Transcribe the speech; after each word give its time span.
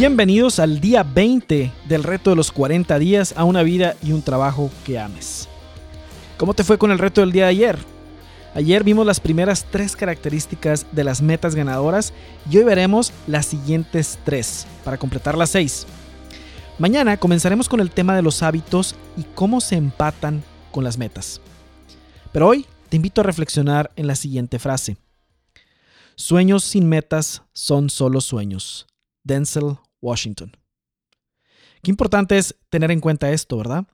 Bienvenidos 0.00 0.60
al 0.60 0.80
día 0.80 1.02
20 1.02 1.70
del 1.86 2.04
reto 2.04 2.30
de 2.30 2.36
los 2.36 2.52
40 2.52 2.98
días 2.98 3.34
a 3.36 3.44
una 3.44 3.62
vida 3.62 3.96
y 4.02 4.12
un 4.12 4.22
trabajo 4.22 4.70
que 4.86 4.98
ames. 4.98 5.46
¿Cómo 6.38 6.54
te 6.54 6.64
fue 6.64 6.78
con 6.78 6.90
el 6.90 6.98
reto 6.98 7.20
del 7.20 7.32
día 7.32 7.44
de 7.44 7.50
ayer? 7.50 7.78
Ayer 8.54 8.82
vimos 8.82 9.04
las 9.04 9.20
primeras 9.20 9.66
tres 9.70 9.96
características 9.96 10.86
de 10.92 11.04
las 11.04 11.20
metas 11.20 11.54
ganadoras 11.54 12.14
y 12.50 12.56
hoy 12.56 12.64
veremos 12.64 13.12
las 13.26 13.44
siguientes 13.44 14.18
tres 14.24 14.66
para 14.84 14.96
completar 14.96 15.36
las 15.36 15.50
seis. 15.50 15.86
Mañana 16.78 17.18
comenzaremos 17.18 17.68
con 17.68 17.80
el 17.80 17.90
tema 17.90 18.16
de 18.16 18.22
los 18.22 18.42
hábitos 18.42 18.96
y 19.18 19.24
cómo 19.34 19.60
se 19.60 19.76
empatan 19.76 20.42
con 20.70 20.82
las 20.82 20.96
metas. 20.96 21.42
Pero 22.32 22.48
hoy 22.48 22.64
te 22.88 22.96
invito 22.96 23.20
a 23.20 23.24
reflexionar 23.24 23.90
en 23.96 24.06
la 24.06 24.14
siguiente 24.14 24.58
frase. 24.58 24.96
Sueños 26.14 26.64
sin 26.64 26.88
metas 26.88 27.42
son 27.52 27.90
solo 27.90 28.22
sueños. 28.22 28.86
Denzel 29.22 29.76
Washington. 30.00 30.56
Qué 31.82 31.90
importante 31.90 32.36
es 32.36 32.56
tener 32.68 32.90
en 32.90 33.00
cuenta 33.00 33.30
esto, 33.30 33.56
¿verdad? 33.56 33.86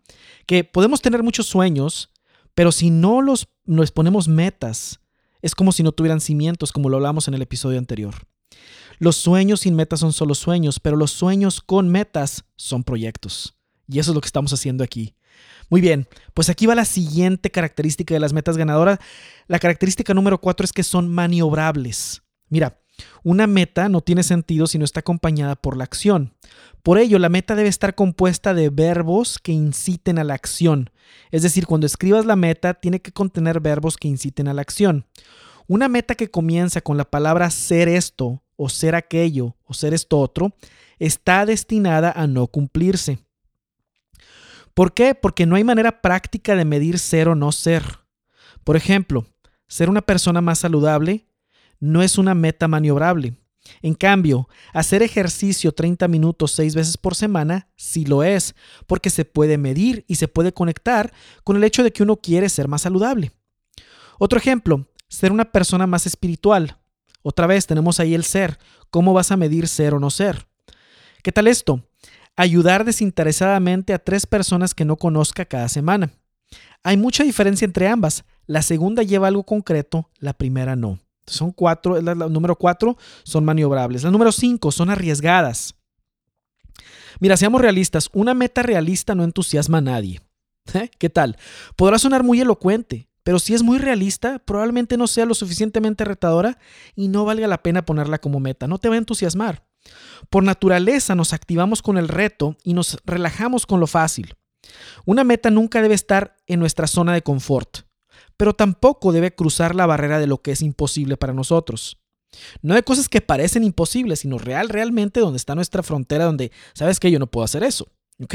Que 0.46 0.64
podemos 0.64 1.00
tener 1.00 1.22
muchos 1.22 1.46
sueños, 1.46 2.10
pero 2.54 2.72
si 2.72 2.90
no 2.90 3.22
los, 3.22 3.48
ponemos 3.94 4.28
metas, 4.28 5.00
es 5.42 5.54
como 5.54 5.72
si 5.72 5.82
no 5.82 5.92
tuvieran 5.92 6.20
cimientos, 6.20 6.72
como 6.72 6.88
lo 6.88 6.96
hablamos 6.96 7.28
en 7.28 7.34
el 7.34 7.42
episodio 7.42 7.78
anterior. 7.78 8.14
Los 8.98 9.16
sueños 9.16 9.60
sin 9.60 9.74
metas 9.74 10.00
son 10.00 10.12
solo 10.12 10.34
sueños, 10.34 10.80
pero 10.80 10.96
los 10.96 11.12
sueños 11.12 11.60
con 11.60 11.88
metas 11.88 12.44
son 12.56 12.82
proyectos. 12.82 13.56
Y 13.86 13.98
eso 13.98 14.10
es 14.10 14.14
lo 14.14 14.20
que 14.20 14.26
estamos 14.26 14.52
haciendo 14.52 14.82
aquí. 14.82 15.14
Muy 15.68 15.80
bien, 15.80 16.08
pues 16.32 16.48
aquí 16.48 16.66
va 16.66 16.74
la 16.74 16.84
siguiente 16.84 17.50
característica 17.50 18.14
de 18.14 18.20
las 18.20 18.32
metas 18.32 18.56
ganadoras. 18.56 18.98
La 19.48 19.58
característica 19.58 20.14
número 20.14 20.40
cuatro 20.40 20.64
es 20.64 20.72
que 20.72 20.82
son 20.82 21.08
maniobrables. 21.08 22.22
Mira, 22.48 22.80
una 23.22 23.46
meta 23.46 23.88
no 23.88 24.00
tiene 24.00 24.22
sentido 24.22 24.66
si 24.66 24.78
no 24.78 24.84
está 24.84 25.00
acompañada 25.00 25.56
por 25.56 25.76
la 25.76 25.84
acción. 25.84 26.34
Por 26.82 26.98
ello, 26.98 27.18
la 27.18 27.28
meta 27.28 27.54
debe 27.54 27.68
estar 27.68 27.94
compuesta 27.94 28.54
de 28.54 28.70
verbos 28.70 29.38
que 29.38 29.52
inciten 29.52 30.18
a 30.18 30.24
la 30.24 30.34
acción. 30.34 30.90
Es 31.30 31.42
decir, 31.42 31.66
cuando 31.66 31.86
escribas 31.86 32.24
la 32.26 32.36
meta, 32.36 32.74
tiene 32.74 33.00
que 33.00 33.12
contener 33.12 33.60
verbos 33.60 33.96
que 33.96 34.08
inciten 34.08 34.48
a 34.48 34.54
la 34.54 34.62
acción. 34.62 35.06
Una 35.66 35.88
meta 35.88 36.14
que 36.14 36.30
comienza 36.30 36.80
con 36.80 36.96
la 36.96 37.04
palabra 37.04 37.50
ser 37.50 37.88
esto, 37.88 38.42
o 38.54 38.68
ser 38.68 38.94
aquello, 38.94 39.56
o 39.64 39.74
ser 39.74 39.94
esto 39.94 40.18
otro, 40.18 40.54
está 40.98 41.44
destinada 41.44 42.12
a 42.12 42.26
no 42.26 42.46
cumplirse. 42.46 43.18
¿Por 44.74 44.94
qué? 44.94 45.14
Porque 45.14 45.46
no 45.46 45.56
hay 45.56 45.64
manera 45.64 46.02
práctica 46.02 46.54
de 46.54 46.64
medir 46.64 46.98
ser 46.98 47.28
o 47.28 47.34
no 47.34 47.50
ser. 47.50 47.82
Por 48.62 48.76
ejemplo, 48.76 49.26
ser 49.68 49.90
una 49.90 50.02
persona 50.02 50.40
más 50.40 50.60
saludable 50.60 51.26
no 51.80 52.02
es 52.02 52.18
una 52.18 52.34
meta 52.34 52.68
maniobrable. 52.68 53.34
En 53.82 53.94
cambio, 53.94 54.48
hacer 54.72 55.02
ejercicio 55.02 55.72
30 55.72 56.08
minutos 56.08 56.52
6 56.52 56.74
veces 56.74 56.96
por 56.96 57.14
semana 57.14 57.68
sí 57.76 58.04
lo 58.04 58.22
es, 58.22 58.54
porque 58.86 59.10
se 59.10 59.24
puede 59.24 59.58
medir 59.58 60.04
y 60.08 60.16
se 60.16 60.28
puede 60.28 60.52
conectar 60.52 61.12
con 61.44 61.56
el 61.56 61.64
hecho 61.64 61.82
de 61.82 61.92
que 61.92 62.02
uno 62.02 62.16
quiere 62.16 62.48
ser 62.48 62.68
más 62.68 62.82
saludable. 62.82 63.32
Otro 64.18 64.38
ejemplo, 64.38 64.86
ser 65.08 65.32
una 65.32 65.46
persona 65.46 65.86
más 65.86 66.06
espiritual. 66.06 66.78
Otra 67.22 67.46
vez 67.46 67.66
tenemos 67.66 68.00
ahí 68.00 68.14
el 68.14 68.24
ser. 68.24 68.58
¿Cómo 68.90 69.12
vas 69.12 69.30
a 69.30 69.36
medir 69.36 69.68
ser 69.68 69.94
o 69.94 70.00
no 70.00 70.10
ser? 70.10 70.46
¿Qué 71.22 71.32
tal 71.32 71.48
esto? 71.48 71.82
Ayudar 72.36 72.84
desinteresadamente 72.84 73.92
a 73.92 73.98
tres 73.98 74.26
personas 74.26 74.74
que 74.74 74.84
no 74.84 74.96
conozca 74.96 75.44
cada 75.44 75.68
semana. 75.68 76.10
Hay 76.82 76.96
mucha 76.96 77.24
diferencia 77.24 77.64
entre 77.64 77.88
ambas. 77.88 78.24
La 78.46 78.62
segunda 78.62 79.02
lleva 79.02 79.26
algo 79.26 79.42
concreto, 79.42 80.08
la 80.18 80.34
primera 80.34 80.76
no. 80.76 81.00
Son 81.26 81.50
cuatro, 81.50 82.00
la, 82.00 82.14
número 82.14 82.56
cuatro 82.56 82.96
son 83.24 83.44
maniobrables. 83.44 84.04
La 84.04 84.10
número 84.10 84.32
cinco 84.32 84.70
son 84.70 84.90
arriesgadas. 84.90 85.74
Mira, 87.18 87.36
seamos 87.36 87.60
realistas, 87.60 88.08
una 88.12 88.34
meta 88.34 88.62
realista 88.62 89.14
no 89.14 89.24
entusiasma 89.24 89.78
a 89.78 89.82
nadie. 89.82 90.20
¿Eh? 90.74 90.90
¿Qué 90.98 91.10
tal? 91.10 91.36
Podrá 91.76 91.98
sonar 91.98 92.22
muy 92.22 92.40
elocuente, 92.40 93.08
pero 93.22 93.38
si 93.38 93.54
es 93.54 93.62
muy 93.62 93.78
realista, 93.78 94.38
probablemente 94.40 94.96
no 94.96 95.06
sea 95.06 95.26
lo 95.26 95.34
suficientemente 95.34 96.04
retadora 96.04 96.58
y 96.94 97.08
no 97.08 97.24
valga 97.24 97.46
la 97.46 97.62
pena 97.62 97.84
ponerla 97.84 98.18
como 98.18 98.40
meta. 98.40 98.66
No 98.66 98.78
te 98.78 98.88
va 98.88 98.96
a 98.96 98.98
entusiasmar. 98.98 99.64
Por 100.30 100.44
naturaleza 100.44 101.14
nos 101.14 101.32
activamos 101.32 101.82
con 101.82 101.96
el 101.98 102.08
reto 102.08 102.56
y 102.64 102.74
nos 102.74 102.98
relajamos 103.04 103.66
con 103.66 103.80
lo 103.80 103.86
fácil. 103.86 104.34
Una 105.04 105.24
meta 105.24 105.50
nunca 105.50 105.80
debe 105.80 105.94
estar 105.94 106.36
en 106.46 106.58
nuestra 106.60 106.86
zona 106.86 107.14
de 107.14 107.22
confort 107.22 107.85
pero 108.36 108.54
tampoco 108.54 109.12
debe 109.12 109.34
cruzar 109.34 109.74
la 109.74 109.86
barrera 109.86 110.18
de 110.18 110.26
lo 110.26 110.42
que 110.42 110.52
es 110.52 110.62
imposible 110.62 111.16
para 111.16 111.32
nosotros. 111.32 111.98
No 112.62 112.74
de 112.74 112.82
cosas 112.82 113.08
que 113.08 113.20
parecen 113.20 113.64
imposibles, 113.64 114.20
sino 114.20 114.38
real, 114.38 114.68
realmente 114.68 115.20
donde 115.20 115.38
está 115.38 115.54
nuestra 115.54 115.82
frontera, 115.82 116.24
donde 116.24 116.52
sabes 116.74 117.00
que 117.00 117.10
yo 117.10 117.18
no 117.18 117.26
puedo 117.26 117.44
hacer 117.44 117.62
eso. 117.62 117.88
¿Ok? 118.22 118.34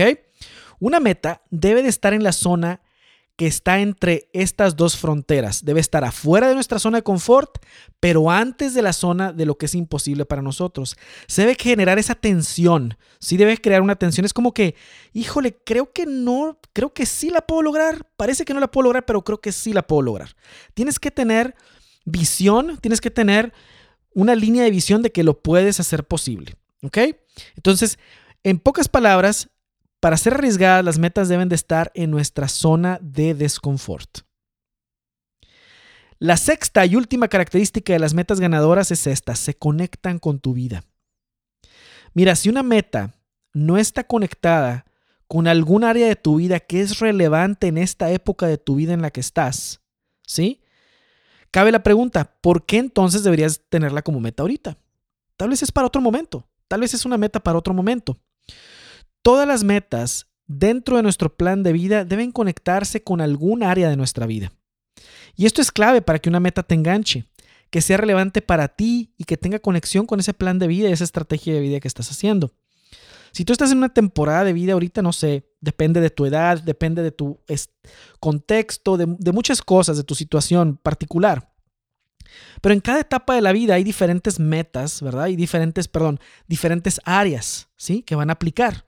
Una 0.80 1.00
meta 1.00 1.44
debe 1.50 1.84
de 1.84 1.90
estar 1.90 2.14
en 2.14 2.24
la 2.24 2.32
zona 2.32 2.82
que 3.42 3.48
está 3.48 3.80
entre 3.80 4.30
estas 4.34 4.76
dos 4.76 4.96
fronteras. 4.96 5.66
Debe 5.66 5.80
estar 5.80 6.04
afuera 6.04 6.48
de 6.48 6.54
nuestra 6.54 6.78
zona 6.78 7.00
de 7.00 7.02
confort, 7.02 7.58
pero 8.00 8.30
antes 8.30 8.76
de 8.76 8.84
la 8.84 8.94
zona 8.94 9.34
de 9.34 9.48
lo 9.48 9.58
que 9.58 9.66
es 9.66 9.74
imposible 9.74 10.26
para 10.26 10.44
nosotros. 10.44 10.96
Se 11.26 11.42
debe 11.42 11.56
generar 11.60 11.98
esa 11.98 12.14
tensión. 12.14 13.00
Sí 13.20 13.38
debe 13.38 13.58
crear 13.58 13.82
una 13.82 13.96
tensión. 13.96 14.26
Es 14.26 14.34
como 14.34 14.54
que, 14.54 14.76
híjole, 15.12 15.58
creo 15.66 15.92
que 15.92 16.06
no, 16.06 16.60
creo 16.72 16.94
que 16.94 17.08
sí 17.08 17.32
la 17.32 17.42
puedo 17.42 17.64
lograr. 17.64 18.06
Parece 18.16 18.46
que 18.46 18.54
no 18.54 18.60
la 18.60 18.70
puedo 18.70 18.84
lograr, 18.84 19.08
pero 19.08 19.24
creo 19.24 19.42
que 19.42 19.52
sí 19.52 19.74
la 19.74 19.88
puedo 19.88 20.04
lograr. 20.04 20.36
Tienes 20.76 21.00
que 21.00 21.10
tener 21.10 21.56
visión, 22.06 22.78
tienes 22.78 23.02
que 23.02 23.10
tener 23.10 23.54
una 24.14 24.36
línea 24.36 24.62
de 24.62 24.70
visión 24.70 25.02
de 25.02 25.12
que 25.12 25.24
lo 25.24 25.42
puedes 25.42 25.80
hacer 25.80 26.04
posible. 26.04 26.54
¿Ok? 26.84 27.00
Entonces, 27.56 27.98
en 28.44 28.60
pocas 28.60 28.88
palabras, 28.88 29.50
para 30.02 30.18
ser 30.18 30.34
arriesgadas, 30.34 30.84
las 30.84 30.98
metas 30.98 31.30
deben 31.30 31.48
de 31.48 31.56
estar 31.56 31.92
en 31.94 32.12
nuestra 32.12 32.48
zona 32.48 33.00
de 33.02 33.36
desconfort. 33.36 34.22
La 36.18 36.38
sexta 36.38 36.86
y 36.86 36.96
última 36.96 37.28
característica 37.28 37.94
de 37.94 38.00
las 38.00 38.14
metas 38.14 38.40
ganadoras 38.40 38.92
es 38.92 39.08
esta, 39.08 39.36
se 39.36 39.54
conectan 39.54 40.20
con 40.20 40.40
tu 40.40 40.54
vida. 40.54 40.84
Mira, 42.14 42.36
si 42.36 42.50
una 42.50 42.64
meta 42.64 43.14
no 43.54 43.78
está 43.78 44.04
conectada 44.04 44.86
con 45.28 45.48
algún 45.48 45.84
área 45.84 46.08
de 46.08 46.16
tu 46.16 46.38
vida 46.38 46.60
que 46.60 46.82
es 46.82 47.00
relevante 47.00 47.68
en 47.68 47.78
esta 47.78 48.12
época 48.12 48.48
de 48.48 48.58
tu 48.58 48.76
vida 48.76 48.94
en 48.94 49.04
la 49.04 49.12
que 49.12 49.20
estás, 49.20 49.82
¿sí? 50.26 50.62
Cabe 51.52 51.72
la 51.72 51.84
pregunta, 51.84 52.36
¿por 52.42 52.66
qué 52.66 52.80
entonces 52.80 53.24
deberías 53.24 53.62
tenerla 53.70 54.02
como 54.02 54.20
meta 54.20 54.42
ahorita? 54.42 54.78
Tal 55.38 55.50
vez 55.50 55.62
es 55.62 55.72
para 55.72 55.88
otro 55.88 56.02
momento, 56.02 56.48
tal 56.68 56.82
vez 56.82 56.94
es 56.96 57.06
una 57.06 57.18
meta 57.18 57.40
para 57.40 57.58
otro 57.58 57.74
momento. 57.74 58.18
Todas 59.22 59.48
las 59.48 59.64
metas 59.64 60.28
dentro 60.48 60.98
de 60.98 61.04
nuestro 61.04 61.36
plan 61.36 61.64
de 61.64 61.74
vida 61.74 62.06
deben 62.06 62.32
conectarse 62.32 63.04
con 63.04 63.22
algún 63.22 63.64
área 63.64 63.90
de 63.90 63.96
nuestra 63.96 64.26
vida. 64.26 64.52
Y 65.36 65.46
esto 65.46 65.62
es 65.62 65.72
clave 65.72 66.02
para 66.02 66.20
que 66.20 66.30
una 66.30 66.40
meta 66.40 66.64
te 66.64 66.76
enganche, 66.76 67.26
que 67.70 67.82
sea 67.82 67.98
relevante 67.98 68.42
para 68.42 68.68
ti 68.68 69.14
y 69.18 69.24
que 69.26 69.38
tenga 69.38 69.60
conexión 69.60 70.06
con 70.06 70.20
ese 70.20 70.34
plan 70.34 70.60
de 70.60 70.68
vida 70.68 70.90
y 70.90 70.92
esa 70.92 71.04
estrategia 71.04 71.54
de 71.54 71.62
vida 71.62 71.80
que 71.80 71.88
estás 71.88 72.10
haciendo. 72.10 72.52
Si 73.32 73.46
tú 73.46 73.54
estás 73.54 73.72
en 73.72 73.78
una 73.78 73.94
temporada 73.94 74.44
de 74.44 74.54
vida 74.54 74.74
ahorita, 74.74 75.02
no 75.02 75.14
sé, 75.14 75.50
depende 75.62 76.02
de 76.02 76.10
tu 76.10 76.26
edad, 76.26 76.62
depende 76.62 77.02
de 77.02 77.12
tu 77.12 77.40
contexto, 78.20 78.98
de, 78.98 79.06
de 79.20 79.32
muchas 79.32 79.62
cosas, 79.62 79.96
de 79.96 80.04
tu 80.04 80.16
situación 80.16 80.78
particular. 80.78 81.51
Pero 82.62 82.74
en 82.74 82.82
cada 82.82 83.00
etapa 83.00 83.36
de 83.36 83.42
la 83.42 83.52
vida 83.52 83.76
hay 83.76 83.84
diferentes 83.84 84.40
metas, 84.40 85.02
¿verdad? 85.02 85.28
Y 85.28 85.36
diferentes, 85.36 85.88
perdón, 85.88 86.20
diferentes 86.48 87.00
áreas, 87.06 87.70
¿sí? 87.78 88.04
Que 88.04 88.16
van 88.16 88.30
a 88.30 88.34
aplicar. 88.34 88.86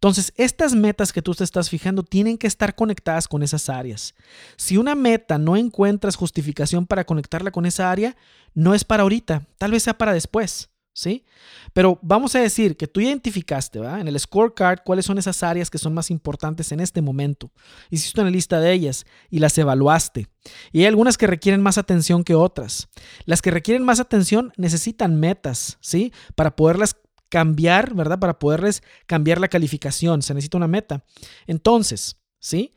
Entonces, 0.00 0.32
estas 0.36 0.74
metas 0.74 1.12
que 1.12 1.20
tú 1.20 1.34
te 1.34 1.44
estás 1.44 1.68
fijando 1.68 2.02
tienen 2.02 2.38
que 2.38 2.46
estar 2.46 2.74
conectadas 2.74 3.28
con 3.28 3.42
esas 3.42 3.68
áreas. 3.68 4.14
Si 4.56 4.78
una 4.78 4.94
meta 4.94 5.36
no 5.36 5.56
encuentras 5.56 6.16
justificación 6.16 6.86
para 6.86 7.04
conectarla 7.04 7.50
con 7.50 7.66
esa 7.66 7.90
área, 7.90 8.16
no 8.54 8.74
es 8.74 8.82
para 8.82 9.02
ahorita, 9.02 9.46
tal 9.58 9.72
vez 9.72 9.82
sea 9.82 9.98
para 9.98 10.14
después. 10.14 10.70
¿Sí? 11.00 11.24
Pero 11.72 11.98
vamos 12.02 12.34
a 12.34 12.40
decir 12.40 12.76
que 12.76 12.86
tú 12.86 13.00
identificaste 13.00 13.78
en 13.78 14.06
el 14.06 14.20
scorecard 14.20 14.80
cuáles 14.84 15.06
son 15.06 15.16
esas 15.16 15.42
áreas 15.42 15.70
que 15.70 15.78
son 15.78 15.94
más 15.94 16.10
importantes 16.10 16.72
en 16.72 16.80
este 16.80 17.00
momento. 17.00 17.50
Hiciste 17.88 18.20
una 18.20 18.28
lista 18.28 18.60
de 18.60 18.70
ellas 18.70 19.06
y 19.30 19.38
las 19.38 19.56
evaluaste. 19.56 20.26
Y 20.72 20.80
hay 20.80 20.84
algunas 20.84 21.16
que 21.16 21.26
requieren 21.26 21.62
más 21.62 21.78
atención 21.78 22.22
que 22.22 22.34
otras. 22.34 22.90
Las 23.24 23.40
que 23.40 23.50
requieren 23.50 23.82
más 23.82 23.98
atención 23.98 24.52
necesitan 24.58 25.18
metas, 25.18 25.78
¿sí? 25.80 26.12
Para 26.34 26.54
poderlas 26.54 26.94
cambiar, 27.30 27.94
¿verdad? 27.94 28.18
Para 28.18 28.38
poderles 28.38 28.82
cambiar 29.06 29.40
la 29.40 29.48
calificación. 29.48 30.20
Se 30.20 30.34
necesita 30.34 30.58
una 30.58 30.68
meta. 30.68 31.06
Entonces, 31.46 32.18
¿sí? 32.40 32.74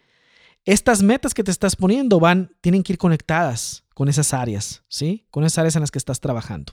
Estas 0.64 1.04
metas 1.04 1.34
que 1.34 1.44
te 1.44 1.52
estás 1.52 1.76
poniendo 1.76 2.22
van, 2.22 2.56
tienen 2.62 2.84
que 2.84 2.94
ir 2.94 2.98
conectadas 2.98 3.84
con 3.94 4.08
esas 4.08 4.34
áreas, 4.34 4.82
¿sí? 4.88 5.28
Con 5.30 5.44
esas 5.44 5.58
áreas 5.58 5.76
en 5.76 5.82
las 5.82 5.92
que 5.92 6.00
estás 6.00 6.22
trabajando. 6.22 6.72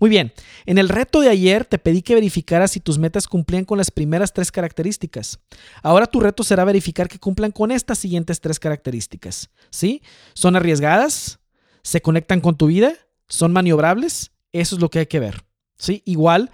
Muy 0.00 0.10
bien, 0.10 0.32
en 0.66 0.78
el 0.78 0.88
reto 0.88 1.20
de 1.20 1.28
ayer 1.28 1.64
te 1.64 1.78
pedí 1.78 2.02
que 2.02 2.14
verificaras 2.14 2.72
si 2.72 2.80
tus 2.80 2.98
metas 2.98 3.28
cumplían 3.28 3.64
con 3.64 3.78
las 3.78 3.90
primeras 3.90 4.32
tres 4.32 4.50
características. 4.50 5.38
Ahora 5.82 6.06
tu 6.06 6.20
reto 6.20 6.42
será 6.42 6.64
verificar 6.64 7.08
que 7.08 7.18
cumplan 7.18 7.52
con 7.52 7.70
estas 7.70 7.98
siguientes 7.98 8.40
tres 8.40 8.58
características. 8.58 9.50
¿Sí? 9.70 10.02
¿Son 10.34 10.56
arriesgadas? 10.56 11.38
¿Se 11.82 12.02
conectan 12.02 12.40
con 12.40 12.56
tu 12.56 12.66
vida? 12.66 12.94
¿Son 13.28 13.52
maniobrables? 13.52 14.32
Eso 14.52 14.76
es 14.76 14.80
lo 14.80 14.90
que 14.90 15.00
hay 15.00 15.06
que 15.06 15.20
ver. 15.20 15.44
¿Sí? 15.78 16.02
Igual, 16.04 16.50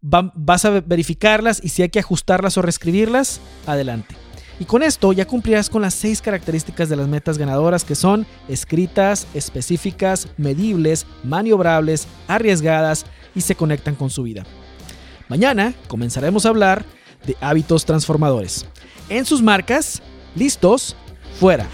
vas 0.00 0.64
a 0.64 0.80
verificarlas 0.80 1.60
y 1.62 1.68
si 1.68 1.82
hay 1.82 1.88
que 1.88 2.00
ajustarlas 2.00 2.56
o 2.58 2.62
reescribirlas, 2.62 3.40
adelante. 3.66 4.21
Y 4.62 4.64
con 4.64 4.84
esto 4.84 5.12
ya 5.12 5.26
cumplirás 5.26 5.68
con 5.68 5.82
las 5.82 5.92
seis 5.92 6.22
características 6.22 6.88
de 6.88 6.94
las 6.94 7.08
metas 7.08 7.36
ganadoras 7.36 7.82
que 7.82 7.96
son 7.96 8.24
escritas, 8.48 9.26
específicas, 9.34 10.28
medibles, 10.36 11.04
maniobrables, 11.24 12.06
arriesgadas 12.28 13.04
y 13.34 13.40
se 13.40 13.56
conectan 13.56 13.96
con 13.96 14.08
su 14.08 14.22
vida. 14.22 14.44
Mañana 15.28 15.74
comenzaremos 15.88 16.46
a 16.46 16.50
hablar 16.50 16.84
de 17.26 17.36
hábitos 17.40 17.84
transformadores. 17.84 18.64
En 19.08 19.26
sus 19.26 19.42
marcas, 19.42 20.00
listos, 20.36 20.94
fuera. 21.40 21.66